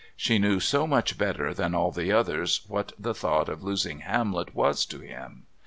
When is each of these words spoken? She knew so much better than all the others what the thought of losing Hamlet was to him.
She 0.15 0.39
knew 0.39 0.59
so 0.59 0.87
much 0.87 1.15
better 1.15 1.53
than 1.53 1.75
all 1.75 1.91
the 1.91 2.11
others 2.11 2.61
what 2.67 2.91
the 2.97 3.13
thought 3.13 3.47
of 3.49 3.61
losing 3.61 3.99
Hamlet 3.99 4.55
was 4.55 4.83
to 4.87 4.99
him. 5.01 5.43